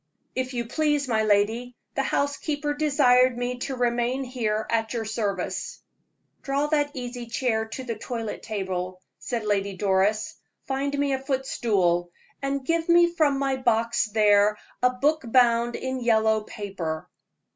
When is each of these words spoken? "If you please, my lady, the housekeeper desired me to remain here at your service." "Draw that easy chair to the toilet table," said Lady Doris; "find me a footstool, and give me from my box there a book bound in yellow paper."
"If 0.33 0.55
you 0.55 0.65
please, 0.65 1.07
my 1.07 1.21
lady, 1.21 1.75
the 1.93 2.01
housekeeper 2.01 2.73
desired 2.73 3.37
me 3.37 3.59
to 3.59 3.75
remain 3.75 4.23
here 4.23 4.65
at 4.71 4.93
your 4.93 5.05
service." 5.05 5.79
"Draw 6.41 6.65
that 6.69 6.89
easy 6.95 7.27
chair 7.27 7.65
to 7.67 7.83
the 7.83 7.95
toilet 7.99 8.41
table," 8.41 8.99
said 9.19 9.43
Lady 9.45 9.75
Doris; 9.77 10.37
"find 10.65 10.97
me 10.97 11.13
a 11.13 11.19
footstool, 11.19 12.09
and 12.41 12.65
give 12.65 12.89
me 12.89 13.13
from 13.13 13.37
my 13.37 13.57
box 13.57 14.05
there 14.05 14.57
a 14.81 14.89
book 14.89 15.21
bound 15.25 15.75
in 15.75 16.01
yellow 16.01 16.41
paper." 16.45 17.07